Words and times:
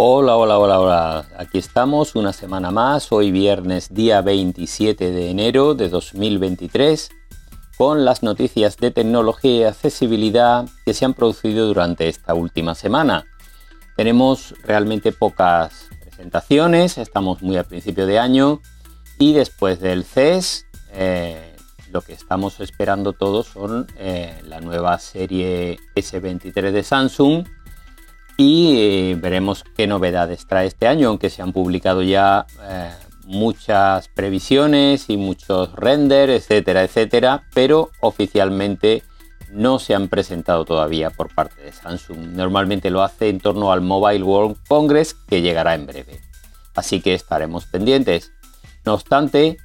Hola, 0.00 0.36
hola, 0.36 0.60
hola, 0.60 0.78
hola. 0.78 1.26
Aquí 1.38 1.58
estamos 1.58 2.14
una 2.14 2.32
semana 2.32 2.70
más, 2.70 3.10
hoy 3.10 3.32
viernes 3.32 3.92
día 3.92 4.22
27 4.22 5.10
de 5.10 5.30
enero 5.30 5.74
de 5.74 5.88
2023, 5.88 7.10
con 7.76 8.04
las 8.04 8.22
noticias 8.22 8.76
de 8.76 8.92
tecnología 8.92 9.56
y 9.56 9.64
accesibilidad 9.64 10.68
que 10.84 10.94
se 10.94 11.04
han 11.04 11.14
producido 11.14 11.66
durante 11.66 12.06
esta 12.06 12.32
última 12.34 12.76
semana. 12.76 13.26
Tenemos 13.96 14.54
realmente 14.62 15.10
pocas 15.10 15.88
presentaciones, 15.98 16.96
estamos 16.96 17.42
muy 17.42 17.56
al 17.56 17.64
principio 17.64 18.06
de 18.06 18.20
año 18.20 18.60
y 19.18 19.32
después 19.32 19.80
del 19.80 20.04
CES 20.04 20.66
eh, 20.92 21.56
lo 21.90 22.02
que 22.02 22.12
estamos 22.12 22.60
esperando 22.60 23.14
todos 23.14 23.48
son 23.48 23.88
eh, 23.96 24.40
la 24.44 24.60
nueva 24.60 24.96
serie 25.00 25.80
S23 25.96 26.70
de 26.70 26.82
Samsung 26.84 27.44
y 28.38 28.76
eh, 28.78 29.18
veremos 29.20 29.64
qué 29.76 29.88
novedades 29.88 30.46
trae 30.46 30.68
este 30.68 30.86
año, 30.86 31.08
aunque 31.08 31.28
se 31.28 31.42
han 31.42 31.52
publicado 31.52 32.02
ya 32.02 32.46
eh, 32.62 32.92
muchas 33.24 34.06
previsiones 34.06 35.10
y 35.10 35.16
muchos 35.16 35.72
renders, 35.72 36.32
etcétera, 36.32 36.84
etcétera, 36.84 37.42
pero 37.52 37.90
oficialmente 38.00 39.02
no 39.50 39.80
se 39.80 39.96
han 39.96 40.08
presentado 40.08 40.64
todavía 40.64 41.10
por 41.10 41.34
parte 41.34 41.60
de 41.62 41.72
Samsung. 41.72 42.28
Normalmente 42.36 42.90
lo 42.90 43.02
hace 43.02 43.28
en 43.28 43.40
torno 43.40 43.72
al 43.72 43.80
Mobile 43.80 44.22
World 44.22 44.56
Congress 44.68 45.14
que 45.14 45.42
llegará 45.42 45.74
en 45.74 45.86
breve. 45.86 46.20
Así 46.76 47.00
que 47.00 47.14
estaremos 47.14 47.66
pendientes. 47.66 48.30
No 48.84 48.94
obstante, 48.94 49.56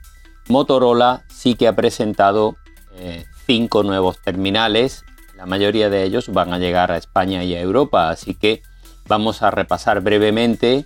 Motorola 0.50 1.26
sí 1.30 1.54
que 1.54 1.68
ha 1.68 1.76
presentado 1.76 2.56
eh, 2.96 3.26
cinco 3.46 3.84
nuevos 3.84 4.20
terminales 4.20 5.06
la 5.36 5.46
mayoría 5.46 5.90
de 5.90 6.04
ellos 6.04 6.30
van 6.30 6.54
a 6.54 6.60
llegar 6.60 6.92
a 6.92 6.98
España 6.98 7.44
y 7.44 7.56
a 7.56 7.62
Europa, 7.62 8.10
así 8.10 8.36
que 8.36 8.62
vamos 9.08 9.42
a 9.42 9.52
repasar 9.52 10.02
brevemente 10.02 10.86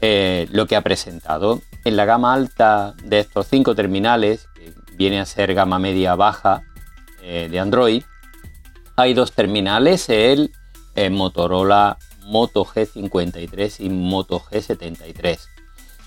eh, 0.00 0.46
lo 0.50 0.66
que 0.66 0.76
ha 0.76 0.82
presentado. 0.82 1.60
En 1.84 1.96
la 1.96 2.04
gama 2.04 2.32
alta 2.32 2.94
de 3.02 3.20
estos 3.20 3.46
cinco 3.48 3.74
terminales, 3.74 4.48
que 4.54 4.72
viene 4.96 5.20
a 5.20 5.26
ser 5.26 5.54
gama 5.54 5.78
media 5.78 6.14
baja 6.14 6.62
eh, 7.22 7.48
de 7.50 7.58
Android, 7.58 8.02
hay 8.96 9.14
dos 9.14 9.32
terminales, 9.32 10.08
el 10.10 10.52
eh, 10.94 11.10
Motorola 11.10 11.98
Moto 12.24 12.64
G53 12.64 13.80
y 13.80 13.88
Moto 13.88 14.40
G73. 14.40 15.38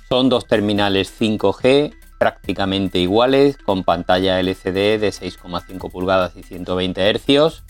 Son 0.09 0.29
dos 0.29 0.47
terminales 0.47 1.11
5G 1.19 1.93
prácticamente 2.23 2.99
iguales, 2.99 3.57
con 3.57 3.83
pantalla 3.83 4.39
LCD 4.39 4.97
de 4.97 5.09
6,5 5.09 5.91
pulgadas 5.91 6.37
y 6.37 6.43
120 6.43 7.19
Hz 7.19 7.63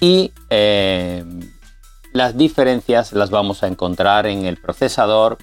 y 0.00 0.32
eh, 0.50 1.24
las 2.12 2.36
diferencias 2.36 3.12
las 3.12 3.30
vamos 3.30 3.62
a 3.62 3.68
encontrar 3.68 4.26
en 4.26 4.44
el 4.44 4.56
procesador 4.56 5.38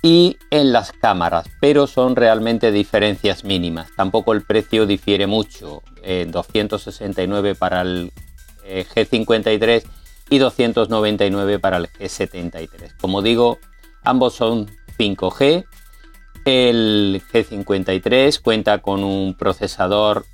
y 0.00 0.36
en 0.50 0.72
las 0.72 0.92
cámaras, 0.92 1.46
pero 1.60 1.88
son 1.88 2.14
realmente 2.14 2.70
diferencias 2.70 3.42
mínimas. 3.42 3.88
Tampoco 3.96 4.32
el 4.32 4.42
precio 4.42 4.86
difiere 4.86 5.26
mucho, 5.26 5.82
269 6.28 7.56
para 7.56 7.80
el 7.80 8.12
eh, 8.64 8.86
G53 8.94 9.82
y 10.30 10.38
299 10.38 11.58
para 11.58 11.78
el 11.78 11.88
G73. 11.88 12.96
Como 13.00 13.22
digo, 13.22 13.58
ambos 14.04 14.34
son 14.34 14.70
5G. 14.98 15.66
El 16.44 17.22
G53 17.32 18.40
cuenta 18.40 18.78
con 18.78 19.04
un 19.04 19.34
procesador 19.34 20.24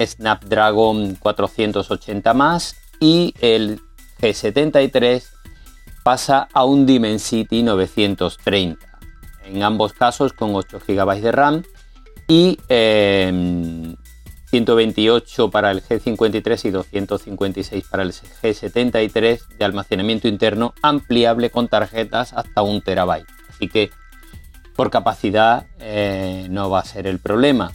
Snapdragon 0.00 1.16
480 1.16 2.34
más 2.34 2.76
y 3.00 3.34
el 3.40 3.80
G73 4.20 5.24
pasa 6.04 6.48
a 6.52 6.64
un 6.64 6.86
Dimensity 6.86 7.62
930. 7.62 8.86
En 9.44 9.62
ambos 9.62 9.92
casos 9.92 10.32
con 10.32 10.54
8 10.54 10.80
GB 10.86 11.20
de 11.20 11.32
RAM 11.32 11.62
y 12.28 12.58
128 14.50 15.44
em, 15.44 15.50
para 15.50 15.70
el 15.70 15.82
G53 15.82 16.64
y 16.64 16.70
256 16.70 17.84
para 17.88 18.02
el 18.02 18.12
G73 18.12 19.46
de 19.58 19.64
almacenamiento 19.64 20.28
interno 20.28 20.74
ampliable 20.82 21.50
con 21.50 21.68
tarjetas 21.68 22.32
hasta 22.32 22.62
un 22.62 22.82
terabyte. 22.82 23.26
Así 23.48 23.68
que 23.68 23.90
por 24.76 24.90
capacidad 24.90 25.66
eh, 25.80 26.46
no 26.50 26.70
va 26.70 26.80
a 26.80 26.84
ser 26.84 27.06
el 27.06 27.18
problema. 27.18 27.72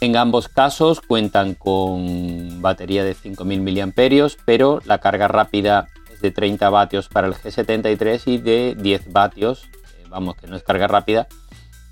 En 0.00 0.16
ambos 0.16 0.48
casos 0.48 1.02
cuentan 1.02 1.54
con 1.54 2.62
batería 2.62 3.04
de 3.04 3.14
5.000 3.14 3.86
mAh, 3.86 4.42
pero 4.46 4.80
la 4.86 4.98
carga 4.98 5.28
rápida 5.28 5.88
es 6.10 6.22
de 6.22 6.30
30 6.30 6.70
vatios 6.70 7.08
para 7.08 7.26
el 7.26 7.34
G73 7.34 8.22
y 8.24 8.38
de 8.38 8.74
10 8.78 9.12
vatios, 9.12 9.64
eh, 9.98 10.06
vamos 10.08 10.36
que 10.36 10.46
no 10.46 10.56
es 10.56 10.62
carga 10.62 10.88
rápida, 10.88 11.28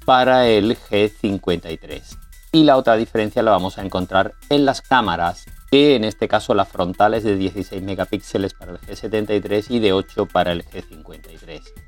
para 0.06 0.48
el 0.48 0.74
G53. 0.78 2.16
Y 2.52 2.64
la 2.64 2.78
otra 2.78 2.96
diferencia 2.96 3.42
la 3.42 3.50
vamos 3.50 3.76
a 3.76 3.82
encontrar 3.82 4.32
en 4.48 4.64
las 4.64 4.80
cámaras, 4.80 5.44
que 5.70 5.96
en 5.96 6.04
este 6.04 6.28
caso 6.28 6.54
la 6.54 6.64
frontal 6.64 7.12
es 7.12 7.24
de 7.24 7.36
16 7.36 7.82
megapíxeles 7.82 8.54
para 8.54 8.72
el 8.72 8.80
G73 8.80 9.66
y 9.68 9.80
de 9.80 9.92
8 9.92 10.24
para 10.32 10.52
el 10.52 10.64
G53. 10.64 11.87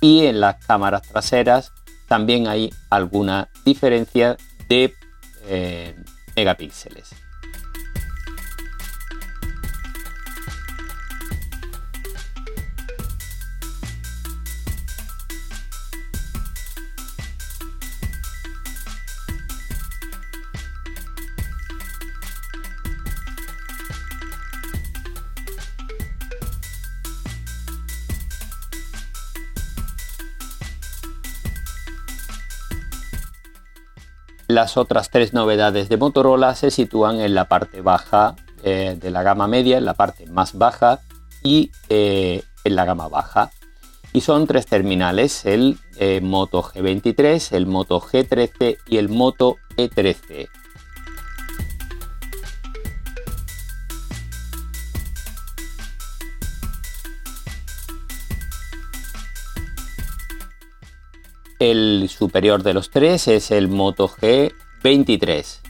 Y 0.00 0.26
en 0.26 0.40
las 0.40 0.64
cámaras 0.64 1.02
traseras 1.02 1.72
también 2.08 2.46
hay 2.46 2.70
alguna 2.90 3.48
diferencia 3.64 4.36
de 4.68 4.94
eh, 5.46 5.96
megapíxeles. 6.36 7.10
Las 34.56 34.78
otras 34.78 35.10
tres 35.10 35.34
novedades 35.34 35.90
de 35.90 35.98
Motorola 35.98 36.54
se 36.54 36.70
sitúan 36.70 37.20
en 37.20 37.34
la 37.34 37.44
parte 37.44 37.82
baja 37.82 38.36
eh, 38.62 38.96
de 38.98 39.10
la 39.10 39.22
gama 39.22 39.46
media, 39.46 39.76
en 39.76 39.84
la 39.84 39.92
parte 39.92 40.24
más 40.28 40.56
baja 40.56 41.00
y 41.42 41.72
eh, 41.90 42.42
en 42.64 42.74
la 42.74 42.86
gama 42.86 43.06
baja. 43.08 43.50
Y 44.14 44.22
son 44.22 44.46
tres 44.46 44.64
terminales, 44.64 45.44
el 45.44 45.76
eh, 45.98 46.22
Moto 46.22 46.62
G23, 46.62 47.52
el 47.54 47.66
Moto 47.66 48.00
G13 48.00 48.78
y 48.86 48.96
el 48.96 49.10
Moto 49.10 49.56
E13. 49.76 50.48
El 61.58 62.10
superior 62.10 62.62
de 62.62 62.74
los 62.74 62.90
tres 62.90 63.28
es 63.28 63.50
el 63.50 63.68
Moto 63.68 64.08
G23. 64.08 65.60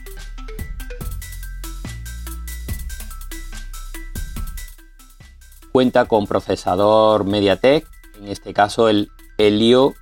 Cuenta 5.71 6.03
con 6.05 6.27
procesador 6.27 7.23
MediaTek, 7.23 7.87
en 8.19 8.27
este 8.27 8.53
caso 8.53 8.89
el 8.89 9.11
Helio 9.37 9.93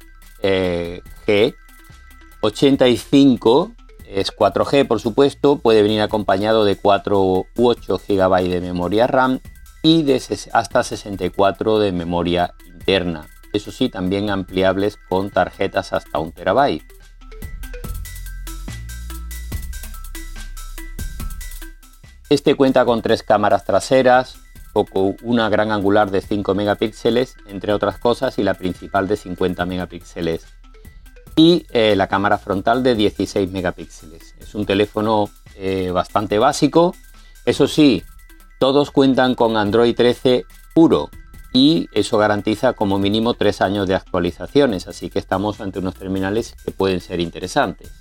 eh, 0.42 1.04
G85, 1.28 3.76
es 4.08 4.36
4G 4.36 4.88
por 4.88 5.00
supuesto, 5.00 5.60
puede 5.60 5.84
venir 5.84 6.02
acompañado 6.02 6.66
de 6.66 6.78
4 6.78 7.22
u 7.22 7.46
8 7.58 8.02
GB 8.08 8.50
de 8.50 8.62
memoria 8.62 9.06
RAM 9.06 9.40
y 9.84 10.02
de 10.02 10.20
hasta 10.52 10.84
64 10.84 11.78
de 11.78 11.92
memoria 11.92 12.56
interna 12.66 13.28
eso 13.56 13.72
sí, 13.72 13.90
también 13.90 14.30
ampliables 14.30 14.98
con 15.10 15.30
tarjetas 15.30 15.94
hasta 15.94 16.20
un 16.20 16.32
terabyte. 16.32 16.86
Este 22.30 22.56
cuenta 22.56 22.86
con 22.86 23.02
tres 23.02 23.24
cámaras 23.24 23.66
traseras, 23.66 24.40
una 25.24 25.48
gran 25.50 25.72
angular 25.72 26.12
de 26.12 26.22
5 26.22 26.54
megapíxeles, 26.54 27.36
entre 27.48 27.72
otras 27.72 27.98
cosas, 27.98 28.38
y 28.40 28.44
la 28.44 28.56
principal 28.56 29.08
de 29.08 29.16
50 29.16 29.66
megapíxeles. 29.66 30.46
y 31.38 31.66
eh, 31.72 31.98
la 31.98 32.08
cámara 32.08 32.38
frontal 32.38 32.82
de 32.82 32.96
16 32.96 33.52
megapíxeles. 33.52 34.36
Es 34.40 34.56
un 34.56 34.66
teléfono 34.66 35.30
eh, 35.58 35.92
bastante 35.92 36.40
básico. 36.40 36.96
Eso 37.46 37.68
sí, 37.68 38.04
todos 38.58 38.90
cuentan 38.90 39.36
con 39.36 39.58
Android 39.58 39.94
13 39.94 40.46
puro 40.74 41.10
y 41.56 41.88
eso 41.94 42.18
garantiza 42.18 42.74
como 42.74 43.00
mínimo 43.00 43.34
tres 43.34 43.62
años 43.62 43.88
de 43.88 43.96
actualizaciones, 43.96 44.90
así 44.90 45.10
que 45.10 45.20
estamos 45.20 45.62
ante 45.62 45.80
unos 45.80 45.96
terminales 45.96 46.54
que 46.66 46.72
pueden 46.72 47.00
ser 47.00 47.22
interesantes. 47.22 47.94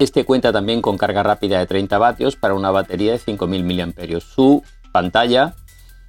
Este 0.00 0.24
cuenta 0.24 0.52
también 0.52 0.82
con 0.82 0.98
carga 0.98 1.22
rápida 1.22 1.60
de 1.60 1.66
30 1.66 1.98
vatios 1.98 2.34
para 2.34 2.54
una 2.54 2.72
batería 2.72 3.12
de 3.12 3.18
5000 3.18 3.64
mAh. 3.64 4.20
Su 4.20 4.64
pantalla, 4.90 5.54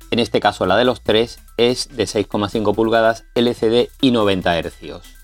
en 0.09 0.17
este 0.17 0.39
caso 0.39 0.65
la 0.65 0.75
de 0.75 0.85
los 0.85 1.01
tres, 1.01 1.37
es 1.57 1.95
de 1.95 2.05
6,5 2.05 2.73
pulgadas 2.73 3.25
LCD 3.35 3.89
y 4.01 4.09
90 4.09 4.59
Hz. 4.59 5.20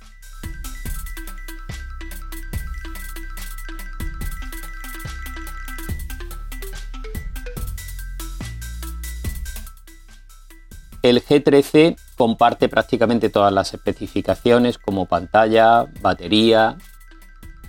El 11.08 11.24
G13 11.24 11.96
comparte 12.18 12.68
prácticamente 12.68 13.30
todas 13.30 13.54
las 13.54 13.74
especificaciones 13.74 14.78
como 14.78 15.06
pantalla, 15.06 15.86
batería, 16.02 16.78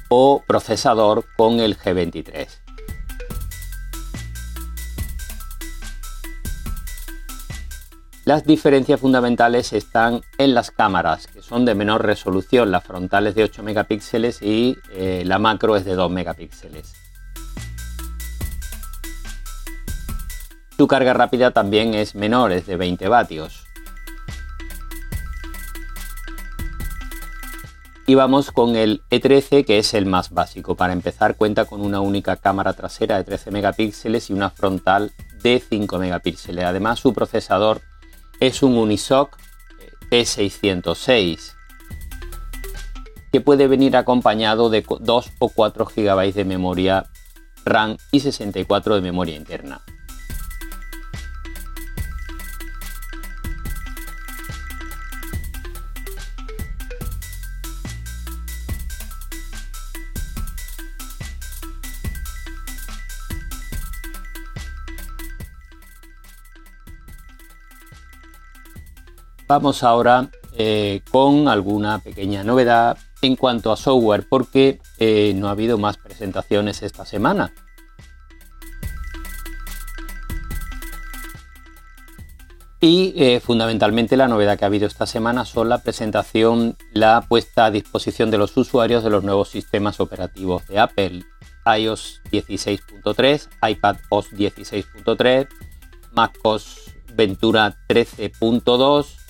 o 0.08 0.42
procesador 0.44 1.24
con 1.36 1.60
el 1.60 1.78
G23. 1.78 2.48
Las 8.24 8.44
diferencias 8.44 8.98
fundamentales 8.98 9.72
están 9.72 10.22
en 10.38 10.54
las 10.54 10.72
cámaras, 10.72 11.28
que 11.28 11.40
son 11.40 11.64
de 11.64 11.76
menor 11.76 12.04
resolución, 12.04 12.72
la 12.72 12.80
frontal 12.80 13.28
es 13.28 13.36
de 13.36 13.44
8 13.44 13.62
megapíxeles 13.62 14.42
y 14.42 14.76
eh, 14.90 15.22
la 15.24 15.38
macro 15.38 15.76
es 15.76 15.84
de 15.84 15.94
2 15.94 16.10
megapíxeles. 16.10 17.07
Su 20.78 20.86
carga 20.86 21.12
rápida 21.12 21.50
también 21.50 21.92
es 21.94 22.14
menor, 22.14 22.52
es 22.52 22.66
de 22.66 22.76
20 22.76 23.08
vatios. 23.08 23.66
Y 28.06 28.14
vamos 28.14 28.52
con 28.52 28.76
el 28.76 29.02
E13 29.10 29.64
que 29.66 29.78
es 29.78 29.92
el 29.92 30.06
más 30.06 30.30
básico. 30.30 30.76
Para 30.76 30.92
empezar 30.92 31.34
cuenta 31.34 31.64
con 31.64 31.80
una 31.80 31.98
única 31.98 32.36
cámara 32.36 32.74
trasera 32.74 33.16
de 33.16 33.24
13 33.24 33.50
megapíxeles 33.50 34.30
y 34.30 34.34
una 34.34 34.50
frontal 34.50 35.10
de 35.42 35.60
5 35.68 35.98
megapíxeles. 35.98 36.64
Además 36.64 37.00
su 37.00 37.12
procesador 37.12 37.82
es 38.38 38.62
un 38.62 38.76
Unisoc 38.76 39.36
T606 40.12 41.54
que 43.32 43.40
puede 43.40 43.66
venir 43.66 43.96
acompañado 43.96 44.70
de 44.70 44.86
2 44.88 45.32
o 45.40 45.48
4 45.48 45.86
GB 45.86 46.32
de 46.32 46.44
memoria 46.44 47.06
RAM 47.64 47.96
y 48.12 48.20
64 48.20 48.94
de 48.94 49.00
memoria 49.00 49.34
interna. 49.34 49.82
Vamos 69.48 69.82
ahora 69.82 70.28
eh, 70.58 71.00
con 71.10 71.48
alguna 71.48 72.00
pequeña 72.00 72.44
novedad 72.44 72.98
en 73.22 73.34
cuanto 73.34 73.72
a 73.72 73.78
software 73.78 74.26
porque 74.28 74.78
eh, 74.98 75.32
no 75.34 75.48
ha 75.48 75.52
habido 75.52 75.78
más 75.78 75.96
presentaciones 75.96 76.82
esta 76.82 77.06
semana. 77.06 77.54
Y 82.80 83.14
eh, 83.16 83.40
fundamentalmente 83.40 84.18
la 84.18 84.28
novedad 84.28 84.58
que 84.58 84.66
ha 84.66 84.68
habido 84.68 84.86
esta 84.86 85.06
semana 85.06 85.46
son 85.46 85.70
la 85.70 85.78
presentación, 85.78 86.76
la 86.92 87.22
puesta 87.26 87.64
a 87.64 87.70
disposición 87.70 88.30
de 88.30 88.36
los 88.36 88.54
usuarios 88.54 89.02
de 89.02 89.10
los 89.10 89.24
nuevos 89.24 89.48
sistemas 89.48 89.98
operativos 89.98 90.66
de 90.68 90.78
Apple, 90.78 91.24
iOS 91.64 92.20
16.3, 92.30 93.48
iPadOS 93.70 94.30
16.3, 94.32 95.48
macOS 96.12 96.94
Ventura 97.14 97.76
13.2, 97.88 99.27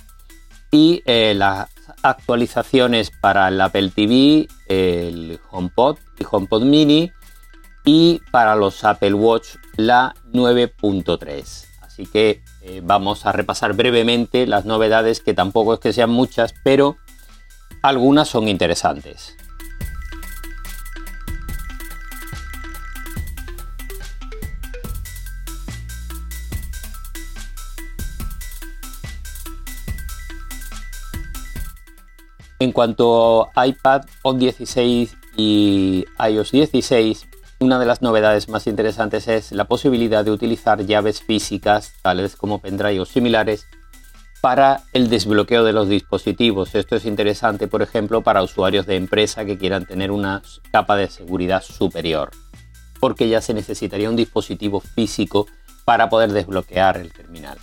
y 0.70 1.02
eh, 1.06 1.34
las 1.34 1.68
actualizaciones 2.02 3.10
para 3.10 3.48
el 3.48 3.60
Apple 3.60 3.90
TV, 3.90 4.48
el 4.66 5.40
HomePod 5.50 5.98
y 6.18 6.24
HomePod 6.30 6.62
Mini 6.64 7.12
y 7.84 8.20
para 8.30 8.54
los 8.54 8.84
Apple 8.84 9.14
Watch 9.14 9.56
la 9.76 10.14
9.3. 10.32 11.66
Así 11.80 12.06
que 12.06 12.42
eh, 12.62 12.80
vamos 12.84 13.26
a 13.26 13.32
repasar 13.32 13.72
brevemente 13.72 14.46
las 14.46 14.64
novedades 14.64 15.20
que 15.20 15.34
tampoco 15.34 15.74
es 15.74 15.80
que 15.80 15.92
sean 15.92 16.10
muchas, 16.10 16.54
pero 16.62 16.96
algunas 17.82 18.28
son 18.28 18.48
interesantes. 18.48 19.36
En 32.60 32.72
cuanto 32.72 33.50
a 33.54 33.66
iPad 33.68 34.02
OS 34.22 34.38
16 34.38 35.16
y 35.36 36.04
iOS 36.18 36.50
16, 36.50 37.28
una 37.60 37.78
de 37.78 37.86
las 37.86 38.02
novedades 38.02 38.48
más 38.48 38.66
interesantes 38.66 39.28
es 39.28 39.52
la 39.52 39.66
posibilidad 39.66 40.24
de 40.24 40.32
utilizar 40.32 40.84
llaves 40.84 41.22
físicas, 41.22 41.92
tales 42.02 42.34
como 42.34 42.60
pendrive 42.60 42.98
o 42.98 43.04
similares, 43.04 43.66
para 44.40 44.82
el 44.92 45.08
desbloqueo 45.08 45.62
de 45.62 45.72
los 45.72 45.88
dispositivos. 45.88 46.74
Esto 46.74 46.96
es 46.96 47.04
interesante, 47.04 47.68
por 47.68 47.82
ejemplo, 47.82 48.22
para 48.22 48.42
usuarios 48.42 48.86
de 48.86 48.96
empresa 48.96 49.44
que 49.44 49.56
quieran 49.56 49.86
tener 49.86 50.10
una 50.10 50.42
capa 50.72 50.96
de 50.96 51.08
seguridad 51.08 51.62
superior, 51.62 52.32
porque 52.98 53.28
ya 53.28 53.40
se 53.40 53.54
necesitaría 53.54 54.10
un 54.10 54.16
dispositivo 54.16 54.80
físico 54.80 55.46
para 55.84 56.08
poder 56.08 56.32
desbloquear 56.32 56.96
el 56.96 57.12
terminal. 57.12 57.58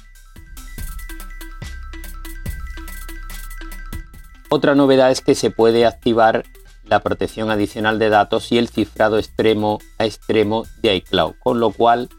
Otra 4.49 4.75
novedad 4.75 5.11
es 5.11 5.21
que 5.21 5.35
se 5.35 5.49
puede 5.49 5.85
activar 5.85 6.43
la 6.83 6.99
protección 6.99 7.49
adicional 7.49 7.97
de 7.97 8.09
datos 8.09 8.51
y 8.51 8.57
el 8.57 8.69
cifrado 8.69 9.17
extremo 9.17 9.79
a 9.97 10.05
extremo 10.05 10.65
de 10.81 10.95
iCloud, 10.97 11.33
con 11.39 11.59
lo 11.59 11.71
cual 11.71 12.09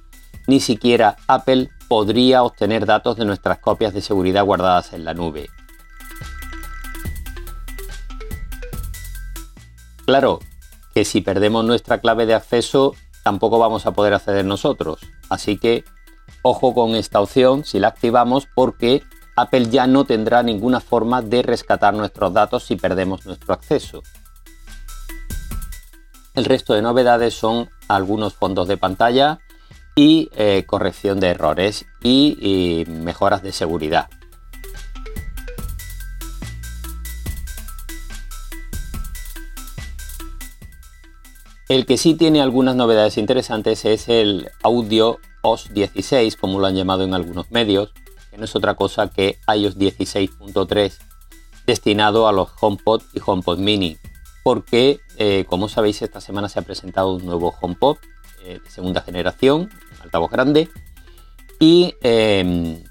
ni 0.47 0.61
siquiera 0.61 1.17
Apple 1.29 1.71
podría 1.89 2.43
obtener 2.43 2.85
datos 2.85 3.17
de 3.17 3.25
nuestras 3.25 3.59
copias 3.59 3.95
de 3.95 4.01
seguridad 4.01 4.45
guardadas 4.45 4.93
en 4.93 5.05
la 5.05 5.15
nube. 5.15 5.49
Claro 10.05 10.41
que 10.95 11.05
si 11.05 11.21
perdemos 11.21 11.65
nuestra 11.65 12.01
clave 12.01 12.27
de 12.27 12.35
acceso 12.35 12.95
tampoco 13.23 13.59
vamos 13.59 13.87
a 13.87 13.93
poder 13.93 14.15
acceder 14.15 14.45
nosotros, 14.45 15.01
así 15.29 15.59
que 15.59 15.85
ojo 16.43 16.75
con 16.75 16.95
esta 16.95 17.21
opción 17.21 17.65
si 17.65 17.81
la 17.81 17.89
activamos 17.89 18.47
porque 18.55 19.03
Apple 19.37 19.69
ya 19.69 19.87
no 19.87 20.07
tendrá 20.07 20.43
ninguna 20.43 20.81
forma 20.81 21.21
de 21.21 21.43
rescatar 21.43 21.93
nuestros 21.93 22.33
datos 22.33 22.65
si 22.65 22.77
perdemos 22.77 23.27
nuestro 23.27 23.53
acceso. 23.53 24.03
El 26.35 26.47
resto 26.47 26.73
de 26.73 26.81
novedades 26.81 27.35
son 27.35 27.69
algunos 27.87 28.35
fondos 28.35 28.67
de 28.67 28.79
pantalla 28.79 29.41
y 29.95 30.31
eh, 30.37 30.65
corrección 30.67 31.21
de 31.21 31.29
errores 31.29 31.87
y, 32.03 32.37
y 32.41 32.91
mejoras 32.91 33.43
de 33.43 33.53
seguridad. 33.53 34.09
El 41.69 41.85
que 41.85 41.99
sí 41.99 42.15
tiene 42.15 42.41
algunas 42.41 42.77
novedades 42.77 43.19
interesantes 43.19 43.85
es 43.85 44.09
el 44.09 44.49
audio 44.63 45.19
OS 45.43 45.75
16, 45.75 46.37
como 46.37 46.59
lo 46.59 46.67
han 46.67 46.77
llamado 46.77 47.05
en 47.05 47.13
algunos 47.13 47.51
medios, 47.51 47.93
no 48.37 48.45
es 48.45 48.55
otra 48.57 48.75
cosa 48.75 49.09
que 49.09 49.39
iOS 49.55 49.79
16.3 49.79 50.99
destinado 51.67 52.29
a 52.29 52.33
los 52.33 52.49
HomePod 52.61 53.03
y 53.13 53.21
HomePod 53.25 53.59
Mini. 53.59 53.99
Porque, 54.45 55.01
eh, 55.17 55.45
como 55.49 55.69
sabéis, 55.69 56.03
esta 56.03 56.21
semana 56.21 56.49
se 56.49 56.61
ha 56.61 56.63
presentado 56.63 57.15
un 57.15 57.27
nuevo 57.27 57.55
HomePod 57.61 57.97
eh, 58.45 58.61
de 58.63 58.71
segunda 58.71 59.03
generación, 59.03 59.71
altavoz 60.01 60.31
grande, 60.31 60.69
y 61.59 61.95
em, 62.03 62.85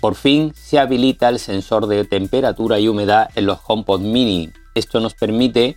por 0.00 0.14
fin 0.14 0.52
se 0.54 0.78
habilita 0.78 1.28
el 1.28 1.38
sensor 1.38 1.86
de 1.86 2.04
temperatura 2.04 2.78
y 2.78 2.88
humedad 2.88 3.28
en 3.34 3.46
los 3.46 3.58
HomePod 3.66 4.00
Mini. 4.00 4.50
Esto 4.74 5.00
nos 5.00 5.14
permite 5.14 5.76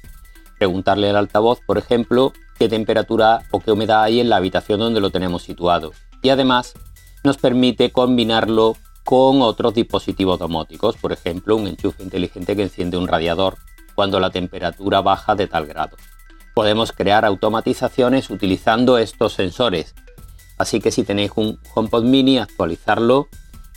preguntarle 0.57 1.09
al 1.09 1.17
altavoz, 1.17 1.59
por 1.65 1.77
ejemplo, 1.77 2.31
qué 2.57 2.69
temperatura 2.69 3.41
o 3.51 3.59
qué 3.59 3.71
humedad 3.71 4.03
hay 4.03 4.21
en 4.21 4.29
la 4.29 4.37
habitación 4.37 4.79
donde 4.79 5.01
lo 5.01 5.09
tenemos 5.09 5.43
situado. 5.43 5.91
Y 6.21 6.29
además 6.29 6.73
nos 7.25 7.37
permite 7.37 7.91
combinarlo 7.91 8.77
con 9.05 9.43
otros 9.43 9.75
dispositivos 9.75 10.39
domóticos, 10.39 10.97
por 10.97 11.13
ejemplo, 11.13 11.55
un 11.55 11.67
enchufe 11.67 12.03
inteligente 12.03 12.55
que 12.55 12.63
enciende 12.63 12.97
un 12.97 13.07
radiador 13.07 13.55
cuando 13.93 14.19
la 14.19 14.31
temperatura 14.31 15.01
baja 15.01 15.35
de 15.35 15.47
tal 15.47 15.67
grado. 15.67 15.95
Podemos 16.55 16.91
crear 16.91 17.23
automatizaciones 17.23 18.29
utilizando 18.31 18.97
estos 18.97 19.33
sensores. 19.33 19.93
Así 20.57 20.79
que 20.79 20.89
si 20.89 21.03
tenéis 21.03 21.31
un 21.35 21.59
HomePod 21.73 22.03
mini, 22.03 22.39
actualizarlo 22.39 23.27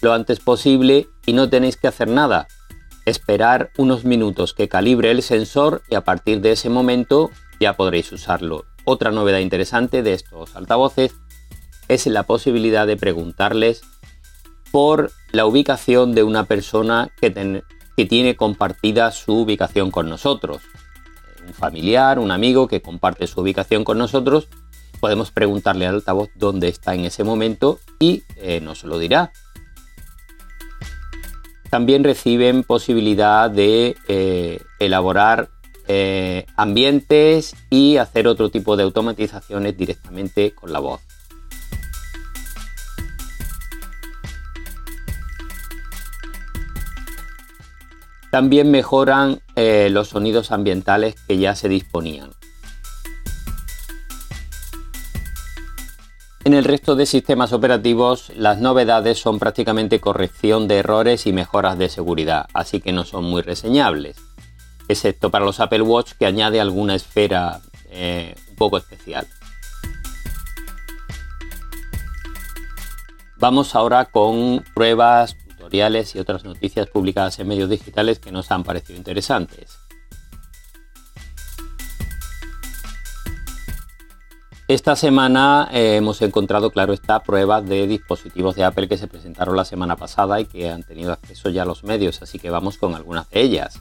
lo 0.00 0.12
antes 0.14 0.40
posible 0.40 1.08
y 1.26 1.35
no 1.35 1.50
tenéis 1.50 1.76
que 1.76 1.88
hacer 1.88 2.08
nada. 2.08 2.49
Esperar 3.04 3.70
unos 3.76 4.04
minutos 4.04 4.54
que 4.54 4.68
calibre 4.68 5.11
el 5.11 5.23
sensor 5.23 5.82
y 5.90 5.94
a 5.94 6.04
partir 6.04 6.40
de 6.40 6.52
ese 6.52 6.70
momento 6.70 7.30
ya 7.61 7.75
podréis 7.75 8.11
usarlo. 8.12 8.64
Otra 8.85 9.11
novedad 9.11 9.40
interesante 9.40 10.02
de 10.02 10.14
estos 10.14 10.56
altavoces 10.56 11.14
es 11.88 12.06
la 12.06 12.23
posibilidad 12.23 12.87
de 12.87 12.97
preguntarles 12.97 13.82
por 14.70 15.12
la 15.32 15.46
ubicación 15.46 16.14
de 16.14 16.22
una 16.22 16.44
persona 16.44 17.10
que, 17.20 17.62
que 17.96 18.06
tiene 18.06 18.37
compartida 18.37 19.10
su 19.10 19.40
ubicación 19.40 19.90
con 19.90 20.08
nosotros. 20.08 20.62
Un 21.46 21.54
familiar, 21.54 22.18
un 22.18 22.30
amigo 22.30 22.68
que 22.68 22.82
comparte 22.82 23.26
su 23.26 23.40
ubicación 23.40 23.84
con 23.84 23.98
nosotros, 23.98 24.48
podemos 25.00 25.30
preguntarle 25.30 25.87
al 25.87 25.96
altavoz 25.96 26.30
dónde 26.34 26.68
está 26.68 26.94
en 26.94 27.04
ese 27.04 27.25
momento 27.25 27.78
y 27.98 28.22
eh, 28.37 28.60
nos 28.60 28.84
lo 28.84 28.98
dirá. 28.98 29.32
También 31.70 32.02
reciben 32.02 32.62
posibilidad 32.62 33.50
de 33.50 33.96
eh, 34.08 34.60
elaborar 34.78 35.50
eh, 35.87 36.46
ambientes 36.56 37.54
y 37.70 37.96
hacer 37.98 38.26
otro 38.26 38.50
tipo 38.50 38.76
de 38.76 38.84
automatizaciones 38.84 39.76
directamente 39.76 40.52
con 40.54 40.72
la 40.72 40.80
voz. 40.80 41.07
También 48.30 48.70
mejoran 48.70 49.40
eh, 49.56 49.88
los 49.90 50.08
sonidos 50.08 50.52
ambientales 50.52 51.14
que 51.26 51.38
ya 51.38 51.54
se 51.54 51.68
disponían. 51.68 52.30
En 56.44 56.54
el 56.54 56.64
resto 56.64 56.97
de 56.97 57.04
sistemas 57.04 57.52
operativos 57.52 58.32
las 58.35 58.58
novedades 58.58 59.18
son 59.18 59.38
prácticamente 59.38 60.00
corrección 60.00 60.66
de 60.66 60.78
errores 60.78 61.26
y 61.26 61.32
mejoras 61.32 61.76
de 61.76 61.90
seguridad, 61.90 62.47
así 62.54 62.80
que 62.80 62.92
no 62.92 63.04
son 63.04 63.25
muy 63.25 63.42
reseñables, 63.42 64.16
excepto 64.88 65.30
para 65.30 65.44
los 65.44 65.61
Apple 65.61 65.82
Watch 65.82 66.12
que 66.18 66.25
añade 66.25 66.58
alguna 66.61 66.94
esfera 66.94 67.61
eh, 67.90 68.35
un 68.49 68.56
poco 68.56 68.78
especial. 68.78 69.26
Vamos 73.37 73.75
ahora 73.75 74.06
con 74.06 74.64
pruebas 74.75 75.37
y 75.72 76.18
otras 76.18 76.44
noticias 76.44 76.88
publicadas 76.88 77.38
en 77.38 77.48
medios 77.48 77.68
digitales 77.68 78.18
que 78.18 78.32
nos 78.32 78.50
han 78.50 78.64
parecido 78.64 78.96
interesantes. 78.96 79.78
Esta 84.68 84.96
semana 84.96 85.68
eh, 85.72 85.96
hemos 85.96 86.20
encontrado, 86.20 86.70
claro 86.70 86.92
está, 86.92 87.20
pruebas 87.22 87.66
de 87.66 87.87
dispositivos 87.87 88.54
de 88.54 88.64
Apple 88.64 88.87
que 88.87 88.98
se 88.98 89.06
presentaron 89.06 89.56
la 89.56 89.64
semana 89.64 89.96
pasada 89.96 90.40
y 90.40 90.44
que 90.44 90.68
han 90.68 90.82
tenido 90.82 91.12
acceso 91.12 91.48
ya 91.48 91.62
a 91.62 91.64
los 91.64 91.84
medios, 91.84 92.20
así 92.20 92.38
que 92.38 92.50
vamos 92.50 92.76
con 92.76 92.94
algunas 92.94 93.30
de 93.30 93.40
ellas. 93.40 93.80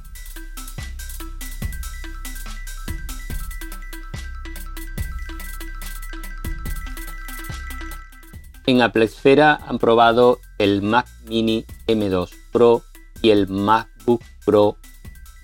En 8.66 8.82
Apple 8.82 9.06
Esfera 9.06 9.60
han 9.66 9.80
probado 9.80 10.40
el 10.58 10.82
Mac 10.82 11.08
Mini 11.28 11.66
M2 11.88 12.30
Pro 12.52 12.84
y 13.22 13.30
el 13.30 13.48
MacBook 13.48 14.22
Pro 14.46 14.78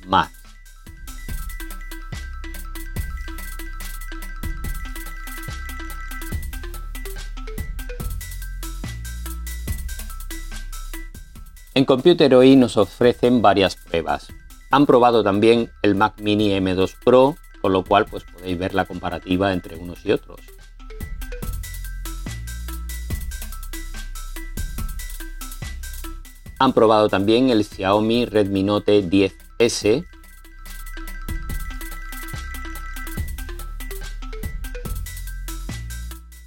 Max. 0.07 0.31
En 11.75 11.85
Computer 11.85 12.35
hoy 12.35 12.55
nos 12.55 12.77
ofrecen 12.77 13.41
varias 13.41 13.75
pruebas. 13.75 14.27
Han 14.69 14.85
probado 14.85 15.23
también 15.23 15.71
el 15.81 15.95
Mac 15.95 16.19
Mini 16.21 16.51
M2 16.51 16.95
Pro, 17.03 17.35
con 17.61 17.73
lo 17.73 17.83
cual 17.83 18.05
pues 18.05 18.23
podéis 18.25 18.59
ver 18.59 18.75
la 18.75 18.85
comparativa 18.85 19.51
entre 19.51 19.77
unos 19.77 20.05
y 20.05 20.11
otros. 20.11 20.39
Han 26.63 26.71
probado 26.71 27.09
también 27.09 27.49
el 27.49 27.65
Xiaomi 27.65 28.25
Redmi 28.25 28.63
Note 28.63 29.03
10S. 29.03 30.05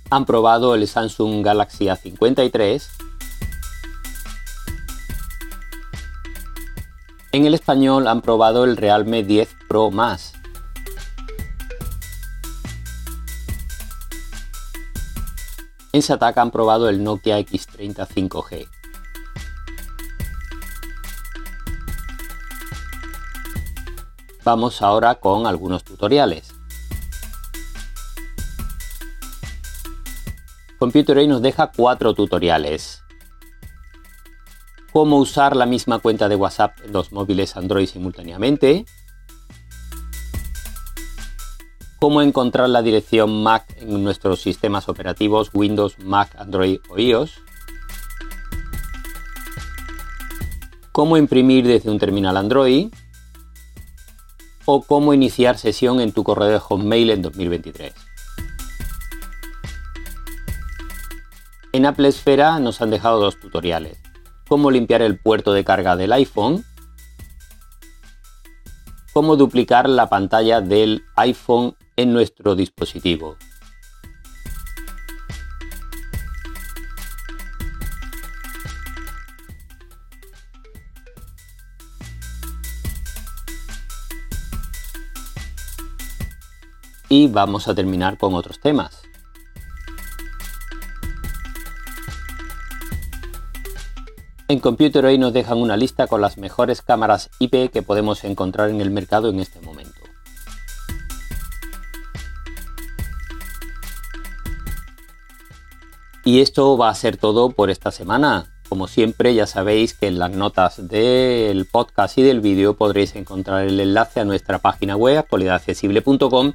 Han 0.08 0.24
probado 0.24 0.74
el 0.74 0.88
Samsung 0.88 1.44
Galaxy 1.44 1.88
A53. 1.88 2.82
En 7.32 7.44
el 7.44 7.52
español 7.52 8.08
han 8.08 8.22
probado 8.22 8.64
el 8.64 8.78
Realme 8.78 9.22
10 9.22 9.54
Pro 9.68 9.90
Más. 9.90 10.32
En 15.92 16.00
Sataka 16.00 16.40
han 16.40 16.50
probado 16.50 16.88
el 16.88 17.04
Nokia 17.04 17.38
X30 17.38 18.08
5G. 18.08 18.75
Vamos 24.46 24.80
ahora 24.80 25.16
con 25.16 25.44
algunos 25.44 25.82
tutoriales. 25.82 26.54
Computer 30.78 31.26
nos 31.26 31.42
deja 31.42 31.72
cuatro 31.76 32.14
tutoriales. 32.14 33.02
Cómo 34.92 35.18
usar 35.18 35.56
la 35.56 35.66
misma 35.66 35.98
cuenta 35.98 36.28
de 36.28 36.36
WhatsApp 36.36 36.78
en 36.84 36.92
los 36.92 37.10
móviles 37.10 37.56
Android 37.56 37.88
simultáneamente. 37.88 38.84
Cómo 41.98 42.22
encontrar 42.22 42.68
la 42.68 42.82
dirección 42.82 43.42
Mac 43.42 43.64
en 43.80 44.04
nuestros 44.04 44.42
sistemas 44.42 44.88
operativos 44.88 45.50
Windows, 45.54 45.98
Mac, 45.98 46.36
Android 46.38 46.78
o 46.88 47.00
iOS. 47.00 47.42
Cómo 50.92 51.16
imprimir 51.16 51.66
desde 51.66 51.90
un 51.90 51.98
terminal 51.98 52.36
Android 52.36 52.92
o 54.66 54.82
cómo 54.82 55.14
iniciar 55.14 55.56
sesión 55.56 56.00
en 56.00 56.12
tu 56.12 56.24
correo 56.24 56.48
de 56.48 56.58
Hotmail 56.58 57.10
en 57.10 57.22
2023. 57.22 57.94
En 61.72 61.86
Apple 61.86 62.08
Esfera 62.08 62.58
nos 62.58 62.82
han 62.82 62.90
dejado 62.90 63.20
dos 63.20 63.38
tutoriales. 63.38 63.98
Cómo 64.48 64.70
limpiar 64.70 65.02
el 65.02 65.18
puerto 65.18 65.52
de 65.52 65.64
carga 65.64 65.96
del 65.96 66.12
iPhone. 66.12 66.64
Cómo 69.12 69.36
duplicar 69.36 69.88
la 69.88 70.08
pantalla 70.08 70.60
del 70.60 71.04
iPhone 71.16 71.76
en 71.96 72.12
nuestro 72.12 72.54
dispositivo. 72.54 73.36
Y 87.16 87.28
vamos 87.28 87.66
a 87.66 87.74
terminar 87.74 88.18
con 88.18 88.34
otros 88.34 88.60
temas. 88.60 89.02
En 94.48 94.60
Computer 94.60 95.04
hoy 95.06 95.16
nos 95.16 95.32
dejan 95.32 95.58
una 95.58 95.78
lista 95.78 96.06
con 96.06 96.20
las 96.20 96.36
mejores 96.36 96.82
cámaras 96.82 97.30
IP 97.38 97.70
que 97.72 97.82
podemos 97.82 98.22
encontrar 98.24 98.68
en 98.68 98.80
el 98.82 98.90
mercado 98.90 99.30
en 99.30 99.40
este 99.40 99.60
momento. 99.60 99.98
Y 106.24 106.40
esto 106.40 106.76
va 106.76 106.90
a 106.90 106.94
ser 106.94 107.16
todo 107.16 107.50
por 107.50 107.70
esta 107.70 107.90
semana. 107.90 108.52
Como 108.68 108.88
siempre, 108.88 109.34
ya 109.34 109.46
sabéis 109.46 109.94
que 109.94 110.08
en 110.08 110.18
las 110.18 110.32
notas 110.32 110.86
del 110.88 111.66
podcast 111.66 112.18
y 112.18 112.22
del 112.22 112.40
vídeo 112.40 112.76
podréis 112.76 113.16
encontrar 113.16 113.64
el 113.64 113.80
enlace 113.80 114.20
a 114.20 114.24
nuestra 114.24 114.58
página 114.58 114.96
web 114.96 115.18
actualidadaccesible.com 115.18 116.52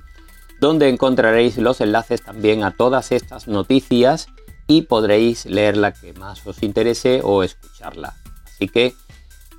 donde 0.62 0.90
encontraréis 0.90 1.58
los 1.58 1.82
enlaces 1.82 2.22
también 2.22 2.64
a 2.64 2.70
todas 2.70 3.12
estas 3.12 3.48
noticias 3.48 4.28
y 4.68 4.84
podréis 4.84 5.48
leer 5.48 5.76
la 5.76 5.92
que 5.92 6.14
más 6.14 6.46
os 6.46 6.62
interese 6.62 7.22
o 7.24 7.42
escucharla. 7.42 8.14
Así 8.46 8.68
que, 8.68 8.94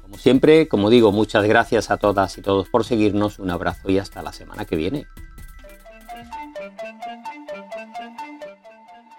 como 0.00 0.16
siempre, 0.16 0.68
como 0.68 0.90
digo, 0.90 1.10
muchas 1.10 1.44
gracias 1.44 1.90
a 1.90 1.96
todas 1.96 2.38
y 2.38 2.40
todos 2.40 2.68
por 2.68 2.84
seguirnos, 2.84 3.40
un 3.40 3.50
abrazo 3.50 3.90
y 3.90 3.98
hasta 3.98 4.22
la 4.22 4.32
semana 4.32 4.64
que 4.64 4.76
viene. 4.76 5.06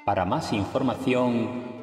Para 0.05 0.23
más 0.23 0.53
información 0.53 1.82